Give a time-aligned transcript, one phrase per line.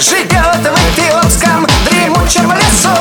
[0.00, 2.96] живет в эфиопском дремучем лесу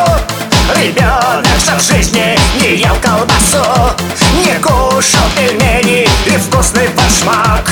[0.76, 3.94] Ребенок, что в жизни не ел колбасу.
[4.34, 7.70] Не кушал пельмени и вкусный башмак.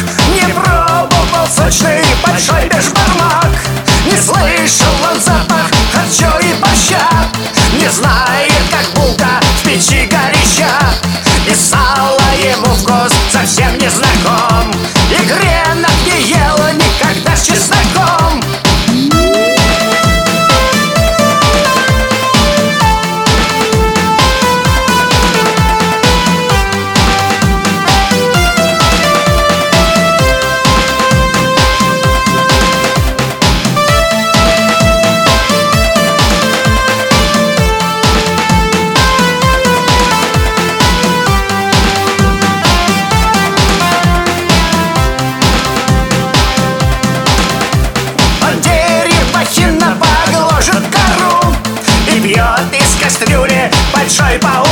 [53.24, 54.63] кастрюле Большой паук.